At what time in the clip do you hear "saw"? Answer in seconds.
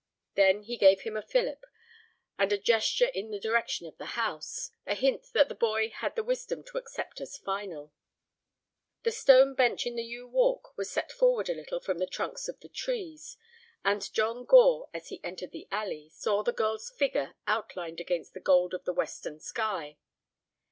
16.09-16.41